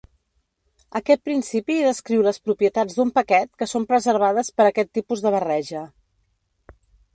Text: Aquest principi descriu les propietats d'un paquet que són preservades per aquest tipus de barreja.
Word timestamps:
Aquest 0.99 1.19
principi 1.29 1.75
descriu 1.87 2.23
les 2.29 2.41
propietats 2.47 2.97
d'un 2.97 3.13
paquet 3.19 3.53
que 3.61 3.69
són 3.75 3.87
preservades 3.93 4.51
per 4.57 4.69
aquest 4.71 4.93
tipus 4.99 5.25
de 5.27 5.37
barreja. 5.39 5.87